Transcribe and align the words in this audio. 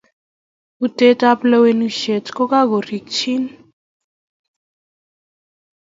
Betut 0.79 1.19
ab 1.31 1.39
Lewenishet 1.49 2.25
ko 2.35 2.43
kakoriik 2.51 3.07